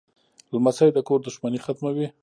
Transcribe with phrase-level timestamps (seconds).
[0.53, 2.07] لمسی د کور دښمنۍ ختموي.